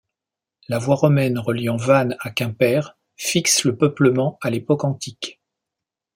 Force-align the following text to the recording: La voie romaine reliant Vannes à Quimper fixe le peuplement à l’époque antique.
La 0.67 0.79
voie 0.79 0.95
romaine 0.95 1.37
reliant 1.37 1.75
Vannes 1.77 2.17
à 2.21 2.31
Quimper 2.31 2.97
fixe 3.17 3.63
le 3.65 3.77
peuplement 3.77 4.39
à 4.41 4.49
l’époque 4.49 4.83
antique. 4.83 5.39